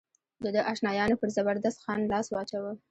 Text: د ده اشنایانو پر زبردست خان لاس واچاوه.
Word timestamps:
د 0.43 0.45
ده 0.55 0.61
اشنایانو 0.71 1.19
پر 1.21 1.29
زبردست 1.35 1.79
خان 1.83 1.99
لاس 2.11 2.27
واچاوه. 2.29 2.71